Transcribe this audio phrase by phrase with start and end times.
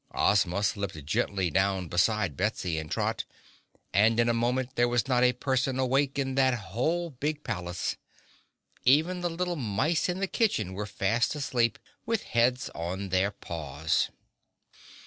[0.15, 3.23] Ozma slipped gently down beside Betsy and Trot,
[3.93, 7.97] and in a moment there was not a person awake in that whole big palace.
[8.83, 14.09] Even the little mice in the kitchen were fast asleep, with heads on their paws.